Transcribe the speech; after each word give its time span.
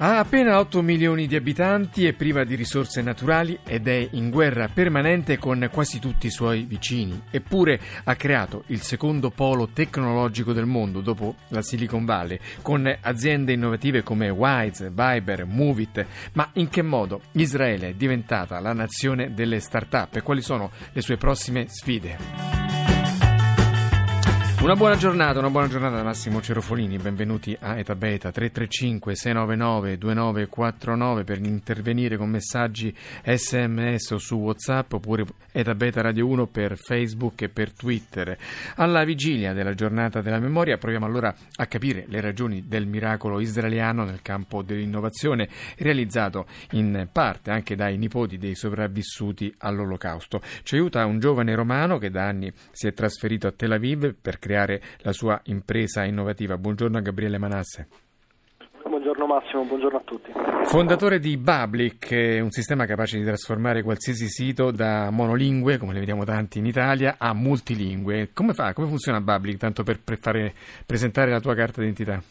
Ha 0.00 0.20
appena 0.20 0.60
8 0.60 0.80
milioni 0.80 1.26
di 1.26 1.34
abitanti, 1.34 2.06
è 2.06 2.12
priva 2.12 2.44
di 2.44 2.54
risorse 2.54 3.02
naturali 3.02 3.58
ed 3.64 3.88
è 3.88 4.08
in 4.12 4.30
guerra 4.30 4.68
permanente 4.68 5.38
con 5.38 5.68
quasi 5.72 5.98
tutti 5.98 6.28
i 6.28 6.30
suoi 6.30 6.62
vicini. 6.62 7.20
Eppure 7.32 7.80
ha 8.04 8.14
creato 8.14 8.62
il 8.66 8.80
secondo 8.82 9.30
polo 9.30 9.70
tecnologico 9.72 10.52
del 10.52 10.66
mondo 10.66 11.00
dopo 11.00 11.34
la 11.48 11.62
Silicon 11.62 12.04
Valley, 12.04 12.38
con 12.62 12.96
aziende 13.00 13.54
innovative 13.54 14.04
come 14.04 14.28
Wise, 14.28 14.88
Viber, 14.90 15.46
Movit. 15.46 16.06
Ma 16.34 16.48
in 16.52 16.68
che 16.68 16.82
modo 16.82 17.22
Israele 17.32 17.88
è 17.88 17.94
diventata 17.94 18.60
la 18.60 18.72
nazione 18.72 19.34
delle 19.34 19.58
start-up 19.58 20.14
e 20.14 20.22
quali 20.22 20.42
sono 20.42 20.70
le 20.92 21.00
sue 21.00 21.16
prossime 21.16 21.66
sfide? 21.66 22.57
Una 24.60 24.74
buona 24.74 24.96
giornata, 24.96 25.38
una 25.38 25.50
buona 25.50 25.68
giornata 25.68 25.94
da 25.94 26.02
Massimo 26.02 26.42
Cerofolini, 26.42 26.98
benvenuti 26.98 27.56
a 27.58 27.78
Eta 27.78 27.94
Beta 27.94 28.32
335 28.32 29.14
699 29.14 29.96
2949 29.98 31.22
per 31.22 31.38
intervenire 31.38 32.16
con 32.16 32.28
messaggi 32.28 32.92
sms 33.22 34.10
o 34.10 34.18
su 34.18 34.34
Whatsapp 34.34 34.94
oppure 34.94 35.24
Eta 35.52 35.76
Beta 35.76 36.02
Radio 36.02 36.26
1 36.26 36.48
per 36.48 36.76
Facebook 36.76 37.42
e 37.42 37.48
per 37.48 37.72
Twitter. 37.72 38.36
Alla 38.74 39.04
vigilia 39.04 39.52
della 39.52 39.74
giornata 39.74 40.20
della 40.22 40.40
memoria 40.40 40.76
proviamo 40.76 41.06
allora 41.06 41.32
a 41.54 41.66
capire 41.66 42.04
le 42.08 42.20
ragioni 42.20 42.66
del 42.66 42.88
miracolo 42.88 43.38
israeliano 43.38 44.04
nel 44.04 44.22
campo 44.22 44.62
dell'innovazione 44.62 45.48
realizzato 45.76 46.46
in 46.72 47.08
parte 47.12 47.52
anche 47.52 47.76
dai 47.76 47.96
nipoti 47.96 48.38
dei 48.38 48.56
sopravvissuti 48.56 49.54
all'olocausto. 49.58 50.42
Ci 50.64 50.74
aiuta 50.74 51.06
un 51.06 51.20
giovane 51.20 51.54
romano 51.54 51.96
che 51.96 52.10
da 52.10 52.26
anni 52.26 52.52
si 52.72 52.88
è 52.88 52.92
trasferito 52.92 53.46
a 53.46 53.52
Tel 53.52 53.70
Aviv 53.70 54.14
per 54.20 54.38
creare 54.38 54.46
la 54.54 55.12
sua 55.12 55.40
impresa 55.44 56.04
innovativa. 56.04 56.56
Buongiorno 56.56 56.98
a 56.98 57.00
Gabriele 57.00 57.38
Manasse. 57.38 57.88
Buongiorno 58.88 59.26
Massimo, 59.26 59.64
buongiorno 59.64 59.98
a 59.98 60.02
tutti. 60.04 60.32
Fondatore 60.64 61.18
di 61.18 61.38
Public, 61.38 62.40
un 62.40 62.50
sistema 62.50 62.86
capace 62.86 63.18
di 63.18 63.24
trasformare 63.24 63.82
qualsiasi 63.82 64.28
sito 64.28 64.70
da 64.70 65.10
monolingue, 65.10 65.76
come 65.78 65.92
ne 65.92 65.98
vediamo 65.98 66.24
tanti 66.24 66.58
in 66.58 66.66
Italia, 66.66 67.16
a 67.18 67.32
multilingue. 67.34 68.30
Come 68.32 68.54
fa? 68.54 68.72
Come 68.72 68.88
funziona 68.88 69.22
Public, 69.22 69.58
tanto 69.58 69.82
per, 69.82 70.00
per 70.02 70.18
fare, 70.18 70.54
presentare 70.86 71.30
la 71.30 71.40
tua 71.40 71.54
carta 71.54 71.80
d'identità? 71.80 72.22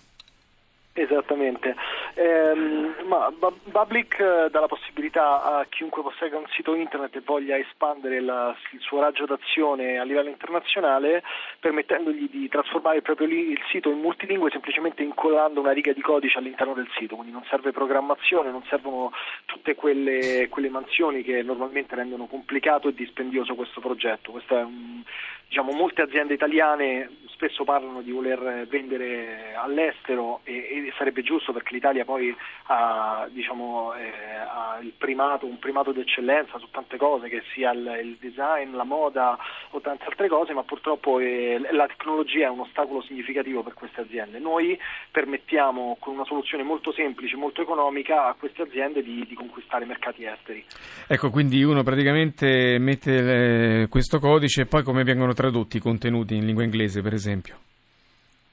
Esattamente, 0.99 1.75
ehm, 2.15 3.05
ma 3.05 3.31
Public 3.71 4.19
eh, 4.19 4.49
dà 4.49 4.59
la 4.59 4.65
possibilità 4.65 5.43
a 5.43 5.65
chiunque 5.69 6.01
possegga 6.01 6.39
un 6.39 6.47
sito 6.49 6.73
internet 6.73 7.15
e 7.15 7.21
voglia 7.23 7.55
espandere 7.55 8.19
la, 8.19 8.55
il 8.71 8.79
suo 8.79 8.99
raggio 8.99 9.27
d'azione 9.27 9.99
a 9.99 10.03
livello 10.03 10.29
internazionale 10.29 11.21
permettendogli 11.59 12.27
di 12.31 12.49
trasformare 12.49 13.03
proprio 13.03 13.27
lì 13.27 13.51
il 13.51 13.61
sito 13.69 13.91
in 13.91 13.99
multilingue 13.99 14.49
semplicemente 14.49 15.03
incollando 15.03 15.59
una 15.59 15.71
riga 15.71 15.93
di 15.93 16.01
codice 16.01 16.39
all'interno 16.39 16.73
del 16.73 16.89
sito, 16.97 17.13
quindi 17.13 17.31
non 17.31 17.45
serve 17.47 17.71
programmazione, 17.71 18.49
non 18.49 18.63
servono 18.63 19.11
tutte 19.45 19.75
quelle, 19.75 20.47
quelle 20.49 20.69
mansioni 20.69 21.21
che 21.21 21.43
normalmente 21.43 21.93
rendono 21.93 22.25
complicato 22.25 22.87
e 22.87 22.95
dispendioso 22.95 23.53
questo 23.53 23.81
progetto. 23.81 24.31
Questo 24.31 24.55
un, 24.55 25.03
diciamo, 25.47 25.73
molte 25.73 26.01
aziende 26.01 26.33
italiane 26.33 27.09
spesso 27.37 27.63
parlano 27.63 28.01
di 28.01 28.11
voler 28.11 28.65
vendere 28.67 29.53
all'estero 29.55 30.41
e, 30.43 30.55
e 30.87 30.93
sarebbe 30.97 31.21
giusto 31.21 31.53
perché 31.53 31.75
l'Italia 31.75 32.03
poi 32.03 32.35
ha, 32.63 33.27
diciamo, 33.31 33.93
eh, 33.93 34.35
ha 34.35 34.79
primato, 34.97 35.45
un 35.45 35.59
primato 35.59 35.91
d'eccellenza 35.91 36.57
su 36.57 36.67
tante 36.71 36.97
cose, 36.97 37.29
che 37.29 37.43
sia 37.53 37.71
il, 37.71 37.99
il, 38.03 38.17
design, 38.19 38.75
la 38.75 38.83
moda 38.83 39.37
o 39.71 39.79
tante 39.79 40.05
altre 40.05 40.27
cose, 40.27 40.53
ma 40.53 40.63
purtroppo 40.63 41.19
eh, 41.19 41.61
la 41.71 41.85
tecnologia 41.85 42.47
è 42.47 42.49
un 42.49 42.61
ostacolo 42.61 43.01
significativo 43.03 43.61
per 43.61 43.73
queste 43.73 44.01
aziende. 44.01 44.39
Noi 44.39 44.77
permettiamo 45.11 45.97
con 45.99 46.15
una 46.15 46.25
soluzione 46.25 46.63
molto 46.63 46.91
semplice, 46.91 47.35
molto 47.35 47.61
economica 47.61 48.27
a 48.27 48.33
queste 48.33 48.63
aziende 48.63 49.03
di, 49.03 49.23
di 49.27 49.35
conquistare 49.35 49.85
mercati 49.85 50.25
esteri. 50.25 50.65
Ecco, 51.07 51.29
quindi 51.29 51.63
uno 51.63 51.83
praticamente 51.83 52.77
mette 52.79 53.83
eh, 53.83 53.87
questo 53.89 54.19
codice 54.19 54.61
e 54.61 54.65
poi 54.65 54.81
come 54.81 55.03
vengono 55.03 55.33
tradotti 55.33 55.77
i 55.77 55.81
contenuti 55.81 56.35
in 56.35 56.45
lingua 56.45 56.63
inglese, 56.63 57.01
per 57.01 57.13
esempio? 57.13 57.26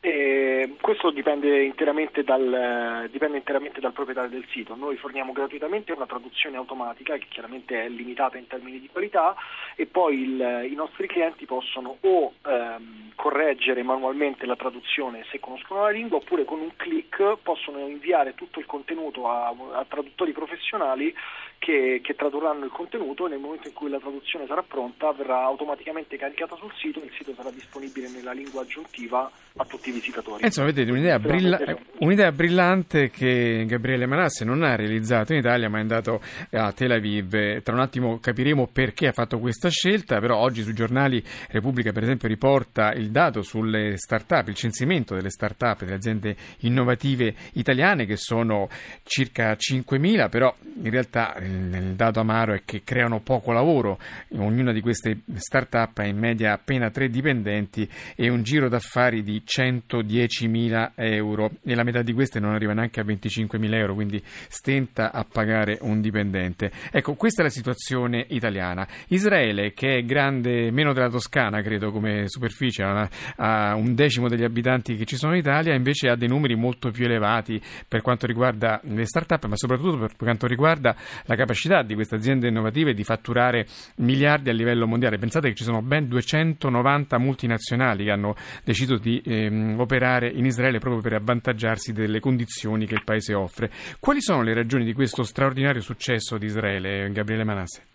Eh, 0.06 0.76
questo 0.82 1.10
dipende 1.10 1.64
interamente, 1.64 2.24
dal, 2.24 3.08
dipende 3.10 3.38
interamente, 3.38 3.80
dal, 3.80 3.94
proprietario 3.94 4.28
del 4.28 4.44
sito. 4.50 4.74
Noi 4.74 4.96
forniamo 4.96 5.32
gratuitamente 5.32 5.92
una 5.92 6.04
traduzione 6.04 6.58
automatica 6.58 7.16
che 7.16 7.24
chiaramente 7.30 7.82
è 7.82 7.88
limitata 7.88 8.36
in 8.36 8.46
termini 8.46 8.80
di 8.80 8.90
qualità 8.92 9.34
e 9.76 9.86
poi 9.86 10.20
il, 10.20 10.68
i 10.70 10.74
nostri 10.74 11.06
clienti 11.06 11.46
possono 11.46 11.96
o 12.02 12.34
ehm, 12.46 13.12
correggere 13.14 13.82
manualmente 13.82 14.44
la 14.44 14.56
traduzione 14.56 15.24
se 15.30 15.40
conoscono 15.40 15.84
la 15.84 15.90
lingua 15.90 16.18
oppure 16.18 16.44
con 16.44 16.60
un 16.60 16.76
clic 16.76 17.38
possono 17.42 17.78
inviare 17.78 18.34
tutto 18.34 18.58
il 18.58 18.66
contenuto 18.66 19.30
a, 19.30 19.54
a 19.72 19.86
traduttori 19.88 20.32
professionali 20.32 21.14
che, 21.64 22.00
che, 22.02 22.14
tradurranno 22.14 22.66
il 22.66 22.70
contenuto 22.70 23.24
e 23.24 23.30
nel 23.30 23.38
momento 23.38 23.68
in 23.68 23.72
cui 23.72 23.88
la 23.88 23.98
traduzione 23.98 24.46
sarà 24.46 24.62
pronta 24.62 25.12
verrà 25.12 25.44
automaticamente 25.44 26.18
caricata 26.18 26.56
sul 26.56 26.70
sito 26.76 27.00
e 27.00 27.06
il 27.06 27.12
sito 27.16 27.32
sarà 27.34 27.50
disponibile 27.50 28.10
nella 28.10 28.32
lingua 28.32 28.60
aggiuntiva 28.60 29.30
a 29.56 29.64
tutti 29.64 29.88
i 29.88 29.92
visitatori. 29.92 30.42
Eh, 30.42 30.46
insomma, 30.46 30.66
vedete, 30.66 30.90
un'idea, 30.90 31.18
brilla- 31.18 31.58
un'idea, 32.00 32.32
brillante 32.32 33.08
che 33.08 33.64
Gabriele 33.66 34.04
Manasse 34.04 34.44
non 34.44 34.62
ha 34.62 34.76
realizzato 34.76 35.32
in 35.32 35.38
Italia 35.38 35.70
ma 35.70 35.78
è 35.78 35.80
andato 35.80 36.20
a 36.50 36.70
Tel 36.72 36.90
Aviv. 36.90 37.62
Tra 37.62 37.72
un 37.72 37.80
attimo 37.80 38.18
capiremo 38.18 38.68
perché 38.70 39.06
ha 39.06 39.12
fatto 39.12 39.38
questa 39.38 39.70
scelta, 39.70 40.20
però 40.20 40.36
oggi 40.36 40.60
sui 40.60 40.74
giornali 40.74 41.22
Repubblica 41.48 41.92
per 41.92 42.02
esempio 42.02 42.28
riporta 42.28 42.92
il 42.92 43.10
dato 43.10 43.40
sulle 43.40 43.96
start-up, 43.96 44.48
il 44.48 44.54
censimento 44.54 45.14
delle 45.14 45.30
start-up, 45.30 45.80
delle 45.80 45.94
aziende 45.94 46.36
innovative 46.58 47.34
italiane 47.54 48.04
che 48.04 48.16
sono 48.16 48.68
circa 49.04 49.52
5.000, 49.52 50.28
però 50.28 50.54
in 50.82 50.90
realtà 50.90 51.36
il 51.54 51.94
dato 51.94 52.20
amaro 52.20 52.54
è 52.54 52.62
che 52.64 52.82
creano 52.84 53.20
poco 53.20 53.52
lavoro. 53.52 53.98
Ognuna 54.36 54.72
di 54.72 54.80
queste 54.80 55.20
start-up 55.34 55.98
ha 55.98 56.04
in 56.04 56.18
media 56.18 56.52
appena 56.52 56.90
tre 56.90 57.08
dipendenti 57.08 57.88
e 58.16 58.28
un 58.28 58.42
giro 58.42 58.68
d'affari 58.68 59.22
di 59.22 59.42
110.000 59.46 60.92
euro 60.96 61.50
e 61.64 61.74
la 61.74 61.84
metà 61.84 62.02
di 62.02 62.12
queste 62.12 62.40
non 62.40 62.54
arriva 62.54 62.72
neanche 62.72 63.00
a 63.00 63.04
25.000 63.04 63.74
euro, 63.74 63.94
quindi 63.94 64.22
stenta 64.24 65.12
a 65.12 65.24
pagare 65.24 65.78
un 65.80 66.00
dipendente. 66.00 66.70
Ecco, 66.90 67.14
questa 67.14 67.42
è 67.42 67.44
la 67.44 67.50
situazione 67.50 68.26
italiana. 68.28 68.86
Israele, 69.08 69.72
che 69.72 69.98
è 69.98 70.04
grande 70.04 70.70
meno 70.70 70.92
della 70.92 71.08
Toscana, 71.08 71.62
credo, 71.62 71.90
come 71.90 72.28
superficie, 72.28 72.82
ha 72.82 73.74
un 73.74 73.94
decimo 73.94 74.28
degli 74.28 74.44
abitanti 74.44 74.96
che 74.96 75.04
ci 75.04 75.16
sono 75.16 75.32
in 75.32 75.38
Italia, 75.38 75.74
invece 75.74 76.08
ha 76.08 76.16
dei 76.16 76.28
numeri 76.28 76.54
molto 76.54 76.90
più 76.90 77.04
elevati 77.04 77.60
per 77.86 78.00
quanto 78.02 78.26
riguarda 78.26 78.80
le 78.84 79.06
start-up, 79.06 79.44
ma 79.46 79.56
soprattutto 79.56 79.98
per 79.98 80.16
quanto 80.16 80.46
riguarda 80.46 80.96
la 81.24 81.34
capacità 81.34 81.43
di 81.82 81.94
queste 81.94 82.14
aziende 82.14 82.48
innovative 82.48 82.94
di 82.94 83.04
fatturare 83.04 83.66
miliardi 83.96 84.50
a 84.50 84.52
livello 84.52 84.86
mondiale. 84.86 85.18
Pensate 85.18 85.48
che 85.48 85.54
ci 85.54 85.64
sono 85.64 85.82
ben 85.82 86.08
290 86.08 87.18
multinazionali 87.18 88.04
che 88.04 88.10
hanno 88.10 88.34
deciso 88.64 88.96
di 88.96 89.22
ehm, 89.24 89.78
operare 89.78 90.28
in 90.28 90.46
Israele 90.46 90.78
proprio 90.78 91.02
per 91.02 91.14
avvantaggiarsi 91.14 91.92
delle 91.92 92.20
condizioni 92.20 92.86
che 92.86 92.94
il 92.94 93.04
paese 93.04 93.34
offre. 93.34 93.70
Quali 94.00 94.20
sono 94.20 94.42
le 94.42 94.54
ragioni 94.54 94.84
di 94.84 94.92
questo 94.92 95.22
straordinario 95.22 95.80
successo 95.80 96.38
di 96.38 96.46
Israele, 96.46 97.10
Gabriele 97.10 97.44
Manasse? 97.44 97.86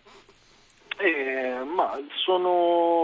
Eh, 0.98 1.64
ma 1.74 1.98
sono, 2.24 2.99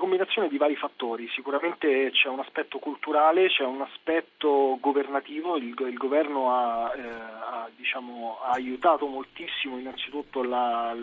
combinazione 0.00 0.48
di 0.48 0.56
vari 0.56 0.74
fattori, 0.74 1.28
sicuramente 1.28 2.10
c'è 2.10 2.28
un 2.28 2.40
aspetto 2.40 2.78
culturale, 2.78 3.48
c'è 3.48 3.64
un 3.64 3.82
aspetto 3.82 4.78
governativo, 4.80 5.56
il, 5.56 5.74
il 5.78 5.96
governo 5.96 6.52
ha, 6.52 6.92
eh, 6.96 7.00
ha, 7.00 7.68
diciamo, 7.76 8.38
ha, 8.42 8.52
aiutato 8.52 9.06
moltissimo 9.06 9.78
innanzitutto 9.78 10.42
la, 10.42 10.96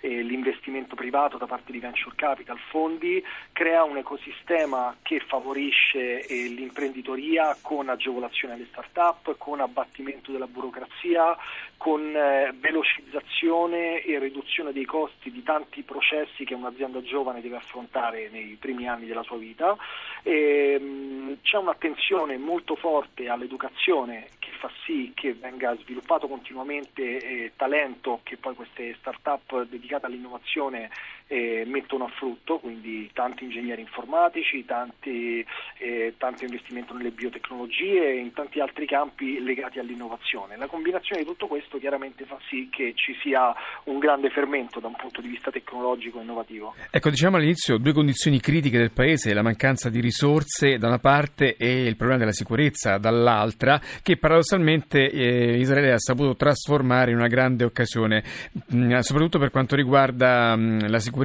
eh, 0.00 0.22
l'investimento 0.22 0.94
privato 0.94 1.38
da 1.38 1.46
parte 1.46 1.72
di 1.72 1.80
venture 1.80 2.14
capital, 2.14 2.58
fondi, 2.70 3.22
crea 3.52 3.82
un 3.82 3.96
ecosistema 3.96 4.96
che 5.02 5.20
favorisce 5.20 6.24
eh, 6.24 6.48
l'imprenditoria 6.48 7.56
con 7.60 7.88
agevolazione 7.88 8.54
alle 8.54 8.66
start-up, 8.70 9.36
con 9.36 9.60
abbattimento 9.60 10.30
della 10.30 10.46
burocrazia, 10.46 11.36
con 11.76 12.14
eh, 12.14 12.54
velocizzazione 12.58 14.02
e 14.02 14.18
riduzione 14.18 14.72
dei 14.72 14.84
costi 14.84 15.30
di 15.30 15.42
tanti 15.42 15.82
processi 15.82 16.44
che 16.44 16.54
un'azienda 16.54 17.02
giovane 17.02 17.40
deve 17.40 17.56
affrontare 17.56 18.28
nei 18.30 18.56
primi 18.58 18.88
anni 18.88 19.06
della 19.06 19.22
sua 19.22 19.36
vita. 19.36 19.76
E, 20.22 20.76
ehm, 20.78 21.38
c'è 21.42 21.56
un'attenzione 21.56 22.36
molto 22.36 22.76
forte 22.76 23.28
all'educazione 23.28 24.28
che 24.38 24.50
fa 24.58 24.70
sì 24.84 25.12
che 25.14 25.34
venga 25.34 25.76
sviluppato 25.76 26.26
continuamente 26.26 27.02
eh, 27.02 27.52
talento 27.56 28.20
che 28.22 28.36
poi 28.36 28.54
queste 28.54 28.94
start-up 28.98 29.62
dedicate 29.62 29.87
dedicate 29.88 30.06
all'innovazione 30.06 30.90
eh, 31.28 31.64
mettono 31.66 32.04
a 32.04 32.08
frutto, 32.08 32.58
quindi 32.58 33.08
tanti 33.12 33.44
ingegneri 33.44 33.82
informatici, 33.82 34.64
tanti, 34.64 35.44
eh, 35.78 36.14
tanto 36.16 36.44
investimento 36.44 36.94
nelle 36.94 37.10
biotecnologie 37.10 38.12
e 38.12 38.16
in 38.16 38.32
tanti 38.32 38.60
altri 38.60 38.86
campi 38.86 39.40
legati 39.42 39.78
all'innovazione. 39.78 40.56
La 40.56 40.66
combinazione 40.66 41.22
di 41.22 41.28
tutto 41.28 41.46
questo 41.46 41.78
chiaramente 41.78 42.24
fa 42.24 42.38
sì 42.48 42.68
che 42.70 42.92
ci 42.94 43.14
sia 43.22 43.54
un 43.84 43.98
grande 43.98 44.30
fermento 44.30 44.80
da 44.80 44.88
un 44.88 44.96
punto 44.96 45.20
di 45.20 45.28
vista 45.28 45.50
tecnologico 45.50 46.18
e 46.18 46.22
innovativo. 46.22 46.74
Ecco, 46.90 47.10
diciamo 47.10 47.36
all'inizio 47.36 47.76
due 47.76 47.92
condizioni 47.92 48.40
critiche 48.40 48.78
del 48.78 48.92
Paese, 48.92 49.34
la 49.34 49.42
mancanza 49.42 49.90
di 49.90 50.00
risorse 50.00 50.78
da 50.78 50.88
una 50.88 50.98
parte 50.98 51.56
e 51.56 51.84
il 51.84 51.96
problema 51.96 52.20
della 52.20 52.32
sicurezza 52.32 52.96
dall'altra, 52.96 53.78
che 54.02 54.16
paradossalmente 54.16 55.10
eh, 55.10 55.58
Israele 55.58 55.92
ha 55.92 55.98
saputo 55.98 56.34
trasformare 56.34 57.10
in 57.10 57.18
una 57.18 57.28
grande 57.28 57.64
occasione, 57.64 58.24
mh, 58.68 58.76
mm, 58.76 58.98
soprattutto 59.00 59.38
per 59.38 59.50
quanto 59.50 59.76
riguarda 59.76 60.56
mh, 60.56 60.60
mm, 60.60 60.78
la 60.88 60.98
sicurezza 60.98 61.16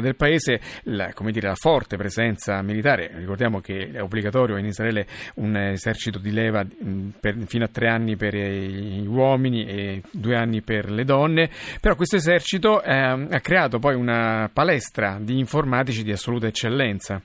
del 0.00 0.16
Paese, 0.16 0.60
la, 0.84 1.12
dire, 1.30 1.48
la 1.48 1.54
forte 1.54 1.96
presenza 1.96 2.60
militare. 2.62 3.10
Ricordiamo 3.14 3.60
che 3.60 3.90
è 3.92 4.02
obbligatorio 4.02 4.56
in 4.56 4.66
Israele 4.66 5.06
un 5.36 5.56
esercito 5.56 6.18
di 6.18 6.32
leva 6.32 6.64
mm, 6.64 7.08
per, 7.20 7.36
fino 7.46 7.64
a 7.64 7.68
tre 7.68 7.88
anni 7.88 8.16
per 8.16 8.34
gli 8.34 9.06
uomini 9.06 9.64
e 9.64 10.02
due 10.10 10.36
anni 10.36 10.62
per 10.62 10.90
le 10.90 11.04
donne, 11.04 11.50
però 11.80 11.94
questo 11.94 12.16
esercito 12.16 12.82
eh, 12.82 12.92
ha 12.92 13.40
creato 13.40 13.78
poi 13.78 13.94
una 13.94 14.50
palestra 14.52 15.18
di 15.20 15.38
informatici 15.38 16.02
di 16.02 16.12
assoluta 16.12 16.46
eccellenza. 16.46 17.20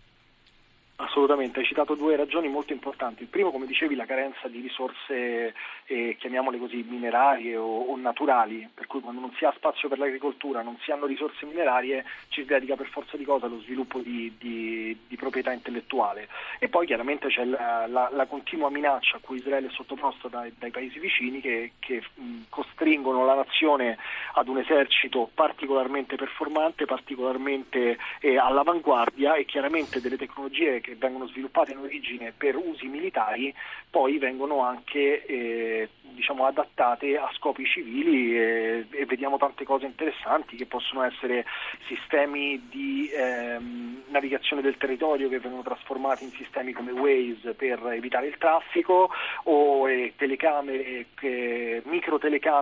Assolutamente, 1.17 1.61
hai 1.61 1.65
citato 1.65 1.95
due 1.95 2.15
ragioni 2.15 2.47
molto 2.47 2.73
importanti. 2.73 3.23
Il 3.23 3.29
primo, 3.29 3.49
come 3.49 3.65
dicevi, 3.65 3.95
la 3.95 4.05
carenza 4.05 4.47
di 4.49 4.61
risorse, 4.61 5.55
eh, 5.87 6.15
chiamiamole 6.19 6.59
così, 6.59 6.85
minerarie 6.87 7.57
o, 7.57 7.65
o, 7.65 7.97
naturali, 7.97 8.69
per 8.71 8.85
cui 8.85 8.99
quando 8.99 9.21
non 9.21 9.33
si 9.35 9.43
ha 9.43 9.51
spazio 9.55 9.89
per 9.89 9.97
l'agricoltura, 9.97 10.61
non 10.61 10.77
si 10.83 10.91
hanno 10.91 11.07
risorse 11.07 11.47
minerarie, 11.47 12.05
ci 12.27 12.41
si 12.41 12.47
dedica 12.47 12.75
per 12.75 12.87
forza 12.89 13.17
di 13.17 13.23
cosa 13.23 13.47
allo 13.47 13.59
sviluppo 13.61 13.97
di, 13.97 14.31
di, 14.37 14.95
di 15.07 15.15
proprietà 15.15 15.51
intellettuale. 15.51 16.27
E 16.59 16.67
poi 16.67 16.85
chiaramente 16.85 17.29
c'è 17.29 17.45
la, 17.45 17.87
la, 17.87 18.09
la, 18.11 18.25
continua 18.27 18.69
minaccia 18.69 19.17
a 19.17 19.19
cui 19.19 19.37
Israele 19.37 19.69
è 19.69 19.71
sottoposto 19.71 20.27
dai, 20.27 20.53
dai 20.55 20.69
paesi 20.69 20.99
vicini 20.99 21.41
che, 21.41 21.71
che 21.79 22.03
mh, 22.13 22.41
costringono 22.77 23.25
la 23.25 23.33
nazione 23.33 23.97
ad 24.33 24.47
un 24.47 24.59
esercito 24.59 25.29
particolarmente 25.33 26.15
performante, 26.15 26.85
particolarmente 26.85 27.97
eh, 28.19 28.37
all'avanguardia 28.37 29.33
e 29.35 29.45
chiaramente 29.45 29.99
delle 29.99 30.17
tecnologie 30.17 30.79
che 30.79 30.95
vengono 30.95 31.27
sviluppate 31.27 31.71
in 31.71 31.79
origine 31.79 32.33
per 32.37 32.55
usi 32.55 32.85
militari 32.85 33.53
poi 33.89 34.19
vengono 34.19 34.61
anche 34.61 35.25
eh, 35.25 35.89
diciamo, 36.17 36.45
adattate 36.45 37.17
a 37.17 37.29
scopi 37.35 37.65
civili 37.65 38.35
e, 38.35 38.85
e, 38.89 39.05
vediamo 39.05 39.37
tante 39.37 39.63
cose 39.63 39.85
interessanti 39.85 40.55
che 40.55 40.65
possono 40.65 41.03
essere 41.03 41.45
sistemi 41.87 42.67
di 42.69 43.09
ehm, 43.09 44.03
navigazione 44.07 44.61
del 44.61 44.77
territorio 44.77 45.29
che 45.29 45.39
vengono 45.39 45.61
trasformati 45.61 46.23
in 46.23 46.31
sistemi 46.31 46.73
come 46.73 46.91
Waze 46.91 47.53
per 47.53 47.79
evitare 47.93 48.27
il 48.27 48.37
traffico 48.37 49.09
o 49.43 49.89
eh, 49.89 50.13
telecamere, 50.17 51.05
eh, 51.21 51.81
micro 51.85 52.17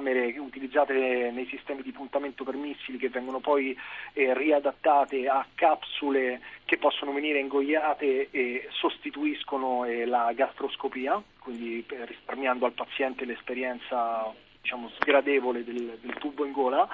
telecamere 0.05 0.37
utilizzate 0.37 1.31
nei 1.33 1.47
sistemi 1.49 1.81
di 1.81 1.91
puntamento 1.91 2.43
per 2.43 2.55
missili 2.55 2.97
che 2.97 3.09
vengono 3.09 3.39
poi 3.39 3.75
eh, 4.13 4.33
riadattate 4.33 5.27
a 5.27 5.45
capsule 5.55 6.41
che 6.65 6.77
possono 6.77 7.11
venire 7.11 7.39
ingoiate 7.39 8.29
e 8.29 8.67
sostituiscono 8.71 9.85
eh, 9.85 10.05
la 10.05 10.31
gastroscopia, 10.35 11.21
quindi 11.39 11.83
risparmiando 11.87 12.65
al 12.65 12.73
paziente 12.73 13.25
l'esperienza 13.25 14.31
diciamo, 14.61 14.89
sgradevole 14.99 15.63
del, 15.63 15.97
del, 16.01 16.13
tubo 16.19 16.45
in 16.45 16.51
gola 16.51 16.87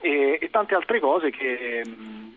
e, 0.00 0.38
e 0.40 0.50
tante 0.50 0.74
altre 0.74 1.00
cose 1.00 1.30
che, 1.30 1.82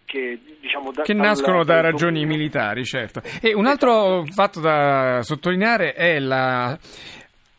che, 0.06 0.40
diciamo, 0.60 0.92
da, 0.92 1.04
che 1.04 1.14
nascono 1.14 1.64
da 1.64 1.82
ragioni 1.82 2.26
militari, 2.26 2.84
certo. 2.84 3.22
E 3.42 3.54
un 3.54 3.68
altro 3.68 4.24
fatto 4.26 4.60
da 4.60 5.22
sottolineare 5.22 5.94
è 5.94 6.20
la 6.20 6.78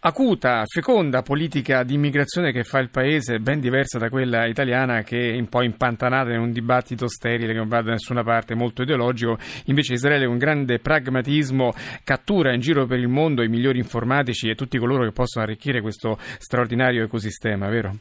acuta, 0.04 0.64
feconda 0.66 1.22
politica 1.22 1.84
di 1.84 1.94
immigrazione 1.94 2.50
che 2.50 2.64
fa 2.64 2.78
il 2.78 2.90
paese, 2.90 3.38
ben 3.38 3.60
diversa 3.60 3.98
da 3.98 4.08
quella 4.08 4.46
italiana 4.46 5.02
che 5.02 5.32
è 5.32 5.38
un 5.38 5.48
po' 5.48 5.62
impantanata 5.62 6.32
in 6.32 6.40
un 6.40 6.52
dibattito 6.52 7.06
sterile 7.06 7.52
che 7.52 7.58
non 7.58 7.68
va 7.68 7.82
da 7.82 7.92
nessuna 7.92 8.22
parte, 8.24 8.54
molto 8.54 8.82
ideologico. 8.82 9.38
Invece 9.66 9.94
Israele 9.94 10.26
con 10.26 10.38
grande 10.38 10.80
pragmatismo 10.80 11.72
cattura 12.02 12.52
in 12.52 12.60
giro 12.60 12.86
per 12.86 12.98
il 12.98 13.08
mondo 13.08 13.42
i 13.42 13.48
migliori 13.48 13.78
informatici 13.78 14.48
e 14.48 14.54
tutti 14.54 14.78
coloro 14.78 15.04
che 15.04 15.12
possono 15.12 15.44
arricchire 15.44 15.80
questo 15.80 16.18
straordinario 16.38 17.04
ecosistema, 17.04 17.68
vero? 17.68 17.96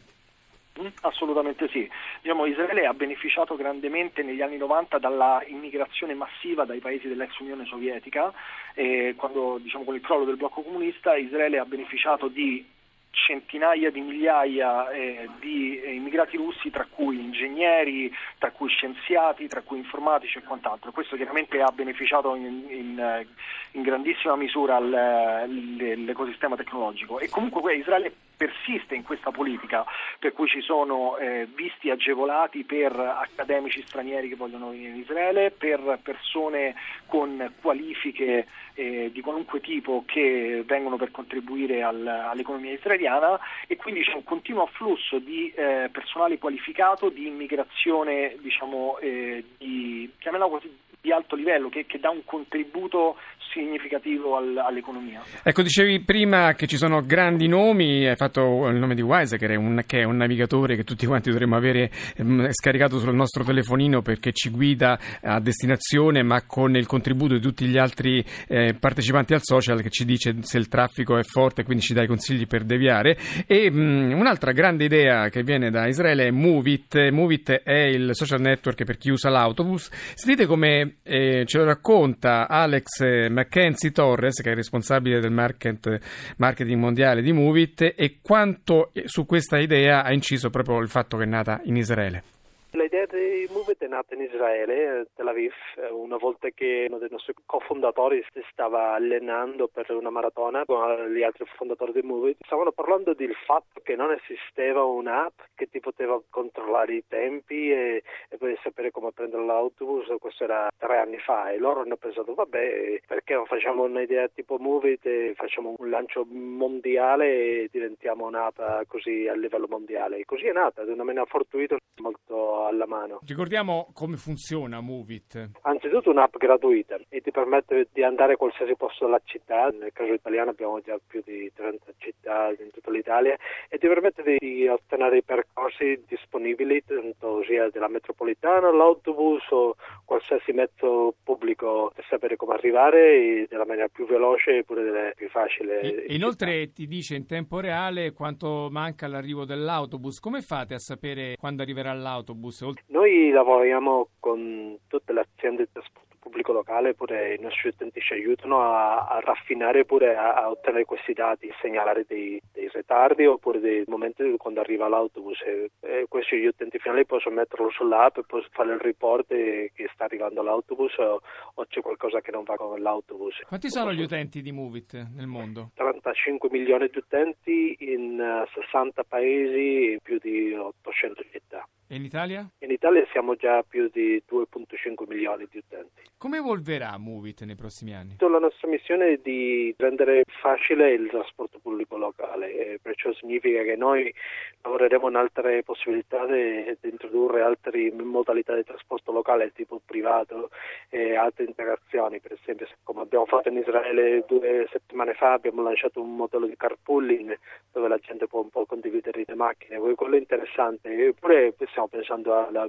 Mm, 0.82 0.88
assolutamente 1.02 1.68
sì. 1.70 1.90
Diciamo, 2.22 2.46
Israele 2.46 2.86
ha 2.86 2.94
beneficiato 2.94 3.56
grandemente 3.56 4.24
negli 4.24 4.42
anni 4.42 4.58
90 4.58 4.98
dalla 4.98 5.44
immigrazione 5.46 6.14
massiva 6.16 6.66
dai 6.66 6.80
paesi 6.80 7.08
dell'ex 7.08 7.38
Unione 7.40 7.66
Sovietica 7.66 8.34
e 8.74 9.14
quando, 9.16 9.60
diciamo, 9.62 9.84
con 9.84 9.96
il 9.96 10.02
crollo 10.02 10.26
del 10.26 10.38
blocco 10.38 10.62
comunista 10.62 11.16
Israele 11.16 11.60
ha 11.60 11.66
beneficiato 11.66 12.28
di 12.28 12.66
centinaia 13.12 13.92
di 13.92 14.00
migliaia 14.00 14.90
eh, 14.90 15.30
di 15.40 15.80
eh, 15.80 15.94
immigrati 15.94 16.38
russi, 16.38 16.70
tra 16.70 16.88
cui 16.90 17.20
ingegneri, 17.20 18.12
tra 18.38 18.52
cui 18.52 18.70
scienziati, 18.70 19.48
tra 19.48 19.62
cui 19.62 19.78
informatici 19.78 20.38
e 20.38 20.44
quant'altro. 20.44 20.92
Questo 20.92 21.16
chiaramente 21.18 21.62
ha 21.62 21.72
beneficiato 21.72 22.36
in, 22.36 22.66
in, 22.70 23.00
eh, 23.00 23.28
in 23.72 23.82
grandissima 23.82 24.36
misura 24.36 24.80
l'ecosistema 24.80 26.56
tecnologico 26.56 27.20
e 27.20 27.30
comunque 27.30 27.76
Israele 27.76 28.14
persiste 28.42 28.96
in 28.96 29.04
questa 29.04 29.30
politica 29.30 29.86
per 30.18 30.34
cui 30.34 30.48
ci 30.48 30.62
sono 30.62 31.16
eh, 31.18 31.48
visti 31.54 31.92
agevolati 31.92 32.64
per 32.64 32.92
accademici 32.98 33.84
stranieri 33.86 34.30
che 34.30 34.36
vogliono 34.36 34.72
venire 34.72 34.90
in 34.90 34.98
Israele, 34.98 35.52
per 35.52 36.00
persone 36.02 36.74
con 37.06 37.54
qualifiche 37.62 38.48
eh, 38.74 39.12
di 39.14 39.22
qualunque 39.22 39.60
tipo 39.60 40.04
che 40.08 40.64
vengono 40.66 40.98
per 40.98 41.12
contribuire 41.12 41.84
al, 41.84 42.08
all'economia 42.08 42.72
israeliana 42.72 43.40
e 43.68 43.76
quindi 43.76 44.02
c'è 44.02 44.16
un 44.16 44.24
continuo 44.24 44.64
afflusso 44.64 45.20
di 45.20 45.52
eh, 45.52 45.90
personale 45.92 46.40
qualificato, 46.40 47.10
di 47.10 47.28
immigrazione 47.28 48.38
diciamo, 48.40 48.98
eh, 48.98 49.44
di, 49.60 50.10
così, 50.18 50.80
di 51.02 51.12
alto 51.12 51.36
livello 51.36 51.70
che, 51.70 51.86
che 51.88 52.00
dà 52.00 52.10
un 52.10 52.24
contributo 52.24 53.16
significativo 53.52 54.38
al, 54.38 54.58
all'economia. 54.58 55.22
Ecco, 55.44 55.62
dicevi 55.62 56.02
prima 56.02 56.54
che 56.54 56.68
ci 56.68 56.78
sono 56.78 57.02
grandi 57.02 57.48
nomi, 57.48 58.08
hai 58.08 58.16
fatto 58.16 58.68
il 58.68 58.78
nome 58.78 58.96
di 58.96 59.02
Wise, 59.02 59.38
che 59.38 59.48
è 59.48 59.56
un, 59.56 59.84
che 59.86 60.02
è 60.02 60.04
un 60.04 60.18
navigatore 60.18 60.76
che 60.76 60.84
tutti 60.84 61.06
quanti 61.06 61.30
dovremmo 61.30 61.56
avere 61.56 61.92
ehm, 62.16 62.50
scaricato 62.52 63.00
sul 63.00 63.14
nostro 63.14 63.44
telefonino 63.44 64.02
perché 64.02 64.32
ci 64.32 64.50
guida 64.50 64.98
a 65.22 65.40
destinazione, 65.40 66.24
ma 66.24 66.44
con 66.46 66.76
il 66.76 66.86
contributo 66.86 67.34
di 67.34 67.42
tutti 67.42 67.66
gli 67.66 67.78
altri 67.78 68.24
eh, 68.48 68.74
partecipanti 68.80 69.34
al 69.34 69.42
social 69.42 69.82
che 69.82 69.90
ci 69.90 70.06
dice 70.06 70.36
se 70.42 70.58
il 70.58 70.68
traffico 70.68 71.18
è 71.18 71.24
forte, 71.24 71.64
quindi 71.64 71.84
ci 71.84 71.94
dà 71.94 72.04
i 72.04 72.08
consigli 72.08 72.48
per 72.48 72.64
deviare. 72.64 73.18
E 73.46 73.70
mh, 73.70 74.14
un'altra 74.18 74.52
grande 74.52 74.86
idea 74.86 75.30
che 75.30 75.44
viene 75.44 75.70
da 75.70 75.88
Israele 75.88 76.28
è 76.28 76.32
Movit. 76.32 77.10
Movit 77.10 77.52
è 77.64 77.84
il 77.84 78.12
social 78.14 78.40
network 78.40 78.84
per 78.84 78.98
chi 78.98 79.10
usa 79.10 79.30
l'autobus. 79.30 79.90
Sentite 80.16 80.46
come 80.46 80.91
eh, 81.04 81.44
ce 81.46 81.58
lo 81.58 81.66
racconta 81.66 82.48
Alex 82.48 83.30
Mackenzie 83.30 83.92
Torres, 83.92 84.42
che 84.42 84.52
è 84.52 84.56
responsabile 84.56 85.20
del 85.20 85.32
market, 85.32 86.00
marketing 86.38 86.80
mondiale 86.80 87.22
di 87.22 87.32
Movit, 87.32 87.94
e 87.96 88.20
quanto 88.22 88.92
su 89.06 89.26
questa 89.26 89.58
idea 89.58 90.04
ha 90.04 90.12
inciso 90.14 90.50
proprio 90.50 90.80
il 90.80 90.90
fatto 90.90 91.18
che 91.18 91.24
è 91.24 91.28
nata 91.28 91.62
in 91.66 91.78
Israele. 91.78 92.24
L'idea 92.74 93.06
di 93.06 93.50
Movit 93.52 93.84
è 93.84 93.88
nata 93.88 94.16
in 94.16 94.22
Israele, 94.22 95.08
Tel 95.14 95.28
Aviv, 95.28 95.52
una 95.92 96.16
volta 96.16 96.48
che 96.52 96.86
uno 96.88 97.00
dei 97.00 97.10
nostri 97.12 97.34
cofondatori 97.46 98.24
si 98.32 98.42
stava 98.50 98.94
allenando 98.94 99.68
per 99.68 99.92
una 99.92 100.10
maratona 100.10 100.64
con 100.64 101.12
gli 101.12 101.22
altri 101.22 101.44
fondatori 101.58 101.92
di 101.92 102.02
Movit. 102.02 102.38
Stavano 102.46 102.72
parlando 102.72 103.14
del 103.14 103.36
fatto 103.46 103.82
che 103.84 103.98
non 103.98 104.14
esisteva 104.14 104.86
un'app 104.86 105.38
che 105.54 105.70
ti 105.70 105.82
poteva 105.82 106.18
controllare 106.30 106.94
i 106.94 107.04
tempi 107.10 107.70
e, 107.74 108.04
e 108.30 108.38
poi 108.38 108.58
sapere 108.64 108.90
come 108.90 109.12
prendere 109.12 109.44
l'autobus, 109.44 110.08
questo 110.18 110.46
era 110.46 110.70
tre 110.78 110.98
anni 110.98 111.18
fa 111.18 111.52
e 111.52 111.58
loro 111.58 111.82
hanno 111.82 111.98
pensato 111.98 112.34
vabbè 112.34 113.02
perché 113.06 113.34
non 113.34 113.48
facciamo 113.48 113.84
un'idea 113.84 114.30
tipo 114.30 114.58
Movit 114.58 115.06
e 115.06 115.34
facciamo 115.36 115.76
un 115.78 115.90
lancio 115.90 116.26
mondiale 116.26 117.26
e 117.34 117.70
diventiamo 117.70 118.28
un'app 118.28 118.84
così 118.88 119.28
a 119.28 119.36
livello 119.36 119.68
mondiale. 119.68 120.20
E 120.20 120.26
così 120.26 120.46
è 120.46 120.54
nata, 120.54 120.86
di 120.86 120.92
una 120.92 121.04
maniera 121.04 121.26
fortuita 121.26 121.76
molto 122.02 122.61
alla 122.66 122.86
mano. 122.86 123.20
Ricordiamo 123.26 123.90
come 123.94 124.18
funziona 124.18 124.80
Movit. 124.82 125.52
Anzitutto 125.62 126.10
un'app 126.10 126.38
gratuita 126.38 127.00
e 127.10 127.22
ti 127.22 127.32
permette 127.32 127.88
di 127.92 128.04
andare 128.04 128.34
a 128.34 128.38
qualsiasi 128.38 128.76
posto 128.76 129.06
della 129.06 129.22
città, 129.24 129.68
nel 129.68 129.92
caso 129.94 130.14
italiano 130.14 130.52
abbiamo 130.52 130.80
già 130.82 130.98
più 131.06 131.22
di 131.26 131.52
30 131.54 131.86
città 131.98 132.50
in 132.50 132.72
tutta 132.72 132.92
l'Italia 132.92 133.38
e 133.70 133.78
ti 133.78 133.88
permette 133.88 134.24
di 134.24 134.68
ottenere 134.68 135.18
i 135.18 135.24
percorsi 135.24 136.04
disponibili, 136.08 136.84
tanto 136.86 137.44
sia 137.44 137.70
della 137.70 137.88
metropolitana, 137.88 138.72
l'autobus 138.72 139.50
o 139.52 139.76
qualsiasi 140.06 140.52
mezzo 140.52 141.14
pubblico 141.24 141.92
per 141.96 142.06
sapere 142.10 142.36
come 142.36 142.54
arrivare 142.54 143.48
nella 143.50 143.66
maniera 143.66 143.88
più 143.88 144.06
veloce 144.06 144.58
e 144.58 144.64
pure 144.64 145.14
più 145.16 145.30
facile. 145.30 145.82
E, 145.82 146.14
inoltre 146.14 146.72
ti 146.72 146.88
dice 146.88 147.16
in 147.16 147.26
tempo 147.26 147.60
reale 147.60 148.12
quanto 148.12 148.68
manca 148.70 149.08
l'arrivo 149.08 149.46
dell'autobus. 149.46 150.20
Come 150.20 150.42
fate 150.42 150.74
a 150.74 150.80
sapere 150.80 151.36
quando 151.38 151.62
arriverà 151.62 151.94
l'autobus? 151.94 152.51
Noi 152.88 153.30
lavoriamo 153.32 154.10
con 154.20 154.78
tutte 154.88 155.14
le 155.14 155.22
aziende 155.22 155.64
di 155.64 155.70
trasporto 155.72 156.12
pubblico 156.22 156.54
locale 156.54 156.94
pure 156.94 157.34
i 157.34 157.42
nostri 157.42 157.70
utenti 157.70 158.00
ci 158.00 158.14
aiutano 158.14 158.62
a, 158.62 159.08
a 159.08 159.20
raffinare 159.20 159.86
pure 159.86 160.16
a, 160.16 160.36
a, 160.36 160.50
ottenere 160.50 160.86
questi 160.86 161.14
dati, 161.14 161.52
segnalare 161.60 162.06
dei, 162.08 162.40
dei, 162.54 162.70
ritardi 162.72 163.26
oppure 163.26 163.60
dei 163.60 163.84
momenti 163.88 164.36
quando 164.38 164.60
arriva 164.60 164.88
l'autobus 164.88 165.42
e, 165.42 165.72
e 165.82 166.06
questi 166.08 166.38
gli 166.38 166.46
utenti 166.46 166.78
finali 166.78 167.06
possono 167.06 167.36
metterlo 167.36 167.70
sull'app 167.72 168.18
e 168.18 168.24
possono 168.24 168.50
fare 168.52 168.74
il 168.74 168.80
report 168.80 169.28
che 169.28 169.90
sta 169.94 170.06
arrivando 170.06 170.44
l'autobus 170.44 170.96
o, 171.00 171.22
o, 171.56 171.66
c'è 171.68 171.82
qualcosa 171.82 172.22
che 172.22 172.32
non 172.32 172.44
va 172.44 172.56
con 172.56 172.80
l'autobus. 172.80 173.42
Quanti 173.48 173.70
sono 173.70 173.92
gli 173.92 174.02
utenti 174.02 174.42
di 174.42 174.52
Movit 174.52 175.08
nel 175.16 175.28
mondo? 175.28 175.72
35 175.74 176.50
milioni 176.52 176.88
di 176.88 176.98
utenti 177.00 177.76
in 177.80 178.46
60 178.54 179.04
paesi 179.04 179.94
e 179.94 180.00
più 180.02 180.20
di 180.20 180.54
800 180.54 181.24
città. 181.32 181.68
E 181.92 181.96
in 181.98 182.06
Italia? 182.06 182.50
In 182.60 182.72
Italia 182.72 183.06
siamo 183.12 183.36
già 183.36 183.58
a 183.58 183.66
più 183.68 183.90
di 183.92 184.24
2.5 184.26 185.04
milioni 185.10 185.46
di 185.52 185.58
utenti. 185.58 186.04
Come 186.18 186.38
evolverà 186.38 186.98
Movit 186.98 187.44
nei 187.44 187.58
prossimi 187.58 187.94
anni? 187.94 188.16
La 188.18 188.40
nostra 188.40 188.70
missione 188.70 189.16
è 189.16 189.20
di 189.22 189.76
rendere 189.78 190.24
facile 190.42 190.94
il 190.94 191.10
trasporto 191.10 191.60
pubblico 191.72 191.98
locale, 191.98 192.80
perciò 192.82 193.14
significa 193.14 193.64
che 193.64 193.76
noi 193.76 194.14
lavoreremo 194.62 195.10
in 195.10 195.16
altre 195.16 195.64
possibilità 195.64 196.26
di, 196.26 196.78
introdurre 196.82 197.42
altre 197.42 197.92
modalità 197.92 198.56
di 198.56 198.64
trasporto 198.64 199.12
locale 199.12 199.52
tipo 199.54 199.82
privato 199.84 200.50
e 200.90 201.16
altre 201.16 201.46
integrazioni, 201.46 202.20
per 202.20 202.34
esempio 202.34 202.68
come 202.84 203.02
abbiamo 203.02 203.26
fatto 203.26 203.50
in 203.50 203.58
Israele 203.58 204.24
due 204.28 204.68
settimane 204.72 205.14
fa 205.14 205.34
abbiamo 205.34 205.62
lanciato 205.64 206.02
un 206.02 206.16
modello 206.16 206.46
di 206.46 206.56
carpooling 206.58 207.38
dove 207.72 207.88
la 207.88 207.98
gente 207.98 208.28
può 208.28 208.42
un 208.42 208.50
po' 208.50 208.66
condividere 208.66 209.24
le 209.26 209.36
macchine, 209.36 209.80
quello 209.96 210.16
è 210.16 210.20
interessante, 210.20 211.08
eppure 211.08 211.54
stiamo 211.70 211.88
pensando 211.88 212.48
alla, 212.48 212.68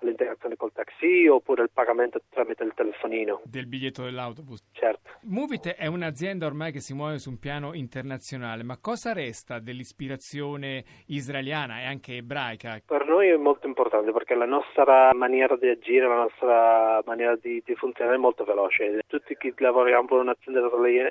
all'integrazione 0.00 0.56
col 0.56 0.72
taxi 0.72 1.26
oppure 1.26 1.62
al 1.62 1.70
pagamento 1.72 2.20
tramite 2.28 2.64
il 2.64 2.72
telefonino. 2.74 3.40
Del 3.44 3.66
biglietto 3.66 4.02
dell'autobus. 4.02 4.62
Certo. 4.72 5.10
Movit 5.22 5.68
è 5.68 5.86
un'azienda 5.86 6.46
ormai 6.46 6.72
che 6.72 6.80
si 6.80 6.92
muove 6.92 7.18
su 7.18 7.30
un 7.30 7.38
piano 7.38 7.72
internazionale, 7.72 8.33
ma 8.62 8.78
cosa 8.80 9.12
resta 9.12 9.58
dell'ispirazione 9.58 10.84
israeliana 11.06 11.80
e 11.80 11.86
anche 11.86 12.16
ebraica? 12.16 12.80
Per 12.84 13.06
noi 13.06 13.28
è 13.28 13.36
molto 13.36 13.66
importante 13.66 14.12
perché 14.12 14.34
la 14.34 14.46
nostra 14.46 15.12
maniera 15.14 15.56
di 15.56 15.68
agire, 15.68 16.06
la 16.06 16.22
nostra 16.22 17.02
maniera 17.04 17.36
di, 17.36 17.62
di 17.64 17.74
funzionare 17.74 18.16
è 18.16 18.20
molto 18.20 18.44
veloce. 18.44 19.00
Tutti 19.06 19.36
chi 19.36 19.52
lavoriamo 19.56 20.06
per 20.06 20.18
un'azienda 20.18 20.60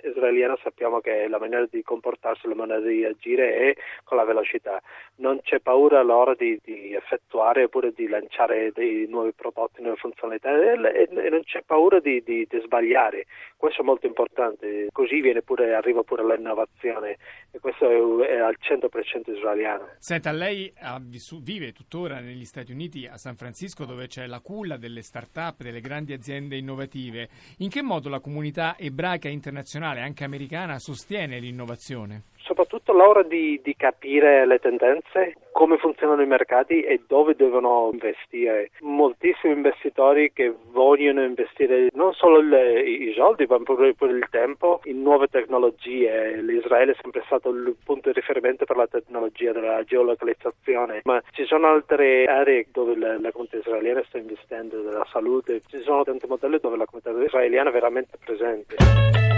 israeliana 0.04 0.58
sappiamo 0.62 1.00
che 1.00 1.28
la 1.28 1.40
maniera 1.40 1.66
di 1.70 1.82
comportarsi, 1.84 2.48
la 2.48 2.56
maniera 2.56 2.82
di 2.82 3.06
agire 3.06 3.56
è 3.56 3.76
con 4.04 4.18
la 4.18 4.24
velocità. 4.24 4.82
Non 5.18 5.40
c'è 5.42 5.60
paura 5.60 6.00
allora 6.00 6.34
di, 6.36 6.60
di 6.64 6.94
effettuare 6.94 7.64
oppure 7.64 7.92
di 7.94 8.08
lanciare 8.08 8.72
dei 8.74 9.06
nuovi 9.08 9.34
prodotti, 9.34 9.82
nuove 9.82 9.98
funzionalità 9.98 10.50
e, 10.52 11.10
e 11.10 11.30
non 11.30 11.44
c'è 11.44 11.62
paura 11.66 12.00
di, 12.00 12.22
di, 12.24 12.48
di, 12.50 12.62
sbagliare. 12.64 13.26
Questo 13.58 13.82
è 13.82 13.86
molto 13.86 14.08
importante. 14.08 14.90
Così 14.92 15.22
pure, 15.46 15.74
arriva 15.74 16.04
pure 16.04 16.26
l'innovazione 16.26 17.13
e 17.52 17.60
questo 17.60 17.90
è, 18.24 18.28
è 18.28 18.40
al 18.40 18.58
100% 18.60 19.32
israeliano. 19.36 19.90
Senta, 19.98 20.32
lei 20.32 20.74
vissuto, 21.02 21.44
vive 21.44 21.72
tuttora 21.72 22.20
negli 22.20 22.46
Stati 22.46 22.72
Uniti, 22.72 23.08
a 23.08 23.18
San 23.18 23.36
Francisco, 23.36 23.86
dove 23.86 24.08
c'è 24.08 24.28
la 24.28 24.40
culla 24.40 24.78
delle 24.78 25.02
start-up, 25.02 25.62
delle 25.62 25.82
grandi 25.82 26.14
aziende 26.14 26.58
innovative. 26.58 27.30
In 27.60 27.70
che 27.70 27.82
modo 27.82 28.10
la 28.10 28.20
comunità 28.20 28.76
ebraica 28.78 29.30
internazionale, 29.30 30.02
anche 30.02 30.24
americana, 30.24 30.80
sostiene 30.80 31.40
l'innovazione? 31.40 32.24
Soprattutto 32.44 32.94
l'ora 32.94 33.24
di, 33.24 33.60
di, 33.64 33.76
capire 33.76 34.46
le 34.46 34.60
tendenze, 34.60 35.36
come 35.52 35.78
funzionano 35.78 36.22
i 36.22 36.28
mercati 36.28 36.82
e 36.82 37.02
dove 37.08 37.36
devono 37.36 37.90
investire. 37.92 38.72
Moltissimi 38.82 39.54
investitori 39.54 40.32
che 40.34 40.54
vogliono 40.72 41.24
investire 41.24 41.90
non 41.94 42.14
solo 42.14 42.42
le, 42.42 42.82
i 42.82 43.14
soldi, 43.14 43.46
ma 43.48 43.58
pure, 43.60 43.94
pure, 43.94 44.14
il 44.14 44.28
tempo 44.30 44.82
in 44.86 45.02
nuove 45.02 45.28
tecnologie. 45.28 46.42
L'Israele 46.42 46.92
è 46.92 46.98
sempre 47.02 47.24
stato 47.26 47.50
il 47.50 47.76
punto 47.84 48.10
di 48.10 48.20
riferimento 48.20 48.66
per 48.66 48.78
la 48.78 48.88
tecnologia 48.88 49.52
della 49.52 49.84
geolocalizzazione, 49.84 51.02
ma 51.04 51.22
ci 51.32 51.46
sono 51.46 51.68
altre 51.68 52.26
aree 52.26 52.68
dove 52.72 52.98
la, 52.98 53.20
la 53.20 53.32
comunità 53.32 53.58
israeliana 53.58 54.04
sta 54.08 54.18
investendo, 54.18 54.82
della 54.82 55.06
salute, 55.12 55.62
ci 55.68 55.82
sono 55.82 56.04
tanti 56.04 56.28
modelli 56.28 56.60
dove 56.60 56.78
la 56.78 56.86
comunità 56.86 57.24
israeliana 57.24 57.70
è 57.70 57.74
veramente 57.74 58.18
presente. 58.24 59.33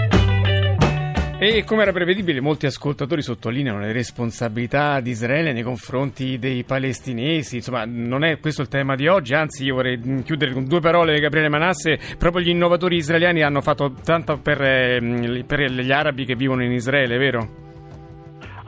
E 1.38 1.64
come 1.64 1.82
era 1.82 1.92
prevedibile, 1.92 2.40
molti 2.40 2.64
ascoltatori 2.64 3.20
sottolineano 3.20 3.78
le 3.78 3.92
responsabilità 3.92 5.00
di 5.00 5.10
Israele 5.10 5.52
nei 5.52 5.62
confronti 5.62 6.38
dei 6.38 6.64
palestinesi. 6.64 7.56
Insomma, 7.56 7.84
non 7.84 8.24
è 8.24 8.38
questo 8.40 8.62
il 8.62 8.68
tema 8.68 8.94
di 8.94 9.06
oggi, 9.06 9.34
anzi 9.34 9.64
io 9.64 9.74
vorrei 9.74 10.00
chiudere 10.24 10.52
con 10.52 10.64
due 10.64 10.80
parole 10.80 11.20
Gabriele 11.20 11.50
Manasse. 11.50 11.98
Proprio 12.16 12.42
gli 12.42 12.48
innovatori 12.48 12.96
israeliani 12.96 13.42
hanno 13.42 13.60
fatto 13.60 13.92
tanto 14.02 14.38
per, 14.38 14.62
eh, 14.62 15.44
per 15.46 15.70
gli 15.70 15.92
arabi 15.92 16.24
che 16.24 16.36
vivono 16.36 16.64
in 16.64 16.72
Israele, 16.72 17.18
vero? 17.18 17.65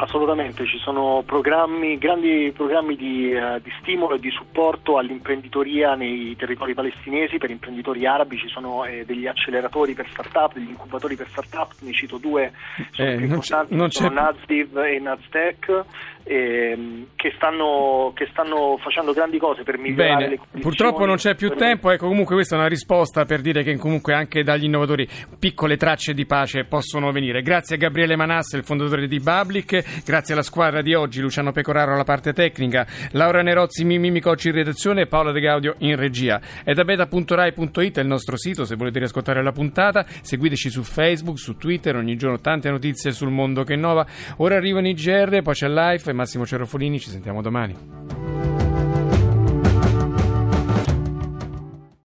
Assolutamente, 0.01 0.65
ci 0.65 0.79
sono 0.79 1.25
programmi, 1.27 1.99
grandi 1.99 2.53
programmi 2.55 2.95
di, 2.95 3.33
uh, 3.35 3.61
di, 3.61 3.73
stimolo 3.81 4.15
e 4.15 4.21
di 4.21 4.31
supporto 4.31 4.97
all'imprenditoria 4.97 5.97
nei 5.97 6.37
territori 6.37 6.73
palestinesi, 6.73 7.39
per 7.39 7.51
imprenditori 7.51 8.07
arabi 8.07 8.39
ci 8.39 8.47
sono 8.47 8.85
eh, 8.85 9.05
degli 9.05 9.27
acceleratori 9.27 9.95
per 9.95 10.09
start-up, 10.09 10.55
degli 10.55 10.69
incubatori 10.69 11.17
per 11.17 11.27
start-up, 11.29 11.73
ne 11.81 11.93
cito 11.93 12.17
due, 12.19 12.53
sono 12.93 13.09
eh, 13.09 13.17
più 13.17 13.25
importanti, 13.25 13.91
sono 13.91 14.11
Nazdiv 14.11 14.77
e 14.79 15.01
Nazdec, 15.01 15.85
eh, 16.29 17.07
che, 17.17 17.33
stanno, 17.37 18.13
che, 18.15 18.29
stanno, 18.31 18.79
facendo 18.83 19.13
grandi 19.13 19.39
cose 19.39 19.63
per 19.63 19.79
migliorare 19.79 20.15
Bene, 20.15 20.29
le 20.29 20.37
condizioni. 20.37 20.63
Purtroppo 20.63 21.07
non 21.07 21.17
c'è 21.17 21.35
più 21.35 21.55
tempo, 21.55 21.91
ecco 21.91 22.07
comunque 22.07 22.35
questa 22.35 22.55
è 22.55 22.59
una 22.59 22.69
risposta 22.69 23.25
per 23.25 23.41
dire 23.41 23.63
che 23.63 23.77
comunque 23.79 24.13
anche 24.13 24.43
dagli 24.43 24.65
innovatori 24.65 25.09
piccole 25.39 25.79
tracce 25.79 26.13
di 26.13 26.27
pace 26.27 26.65
possono 26.65 27.11
venire. 27.13 27.41
Grazie 27.41 27.77
a 27.77 27.79
Gabriele 27.79 28.15
Manasse, 28.15 28.59
il 28.59 28.65
fondatore 28.65 29.09
di 29.09 29.21
Public, 29.21 30.03
Grazie 30.05 30.35
alla 30.35 30.43
squadra 30.43 30.83
di 30.83 30.93
oggi, 30.95 31.21
Luciano 31.21 31.51
Pecoraro 31.51 31.95
alla 31.95 32.05
parte 32.05 32.35
tecnica, 32.35 32.87
Laura 33.13 33.41
Nerozzi, 33.41 33.85
Mimmi 33.85 34.11
Micocci 34.11 34.49
in 34.49 34.55
redazione 34.55 35.03
e 35.03 35.07
Paola 35.07 35.33
De 35.33 35.41
Gaudio 35.41 35.77
in 35.79 35.97
regia. 35.97 36.41
È 36.63 36.75
da 36.75 36.85
beta.rai.it 36.85 37.99
è 37.99 38.01
il 38.03 38.07
nostro 38.07 38.37
sito 38.37 38.67
se 38.67 38.77
volete 38.77 38.99
riascoltare 38.99 39.43
la 39.43 39.53
puntata. 39.53 40.05
Seguiteci 40.21 40.69
su 40.69 40.83
Facebook, 40.83 41.39
su 41.39 41.57
Twitter, 41.57 41.97
ogni 41.97 42.17
giorno 42.17 42.39
tante 42.39 42.71
notizie 42.71 43.13
sul 43.13 43.31
mondo 43.31 43.65
che 43.65 43.73
innova. 43.73 44.07
Ora 44.39 44.57
arrivano 44.57 44.89
i 44.89 44.95
GR, 44.95 45.41
poi 45.43 45.55
c'è 45.55 45.69
Life 45.69 46.13
Massimo 46.19 46.45
Cerofolini, 46.45 46.99
ci 46.99 47.11
sentiamo 47.11 47.41
domani. 47.43 48.48